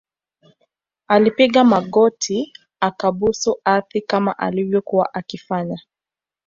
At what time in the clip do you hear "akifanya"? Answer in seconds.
5.13-5.79